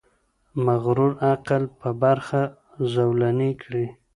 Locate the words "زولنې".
2.93-3.51